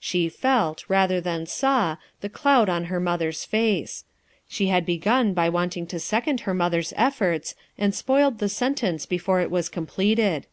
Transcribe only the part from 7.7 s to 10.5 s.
and spoiled the sentence before it was completed.